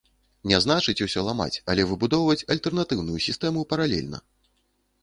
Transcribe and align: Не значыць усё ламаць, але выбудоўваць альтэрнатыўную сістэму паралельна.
Не 0.51 0.59
значыць 0.65 1.03
усё 1.07 1.25
ламаць, 1.27 1.61
але 1.75 1.85
выбудоўваць 1.91 2.41
альтэрнатыўную 2.55 3.19
сістэму 3.29 3.69
паралельна. 3.77 4.27